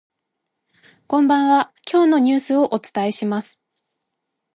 [1.05, 3.61] こんばんは、今日のニュースをお伝えします。